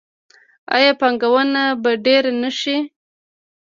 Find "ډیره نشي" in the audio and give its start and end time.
2.05-2.77